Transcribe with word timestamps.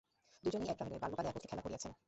দুইজনেই 0.43 0.69
এক 0.71 0.77
গ্রামের 0.77 0.91
মেয়ে, 0.93 1.03
বাল্যকালে 1.03 1.29
একত্রে 1.29 1.49
খেলা 1.51 1.63
করিয়াছেন। 1.65 1.91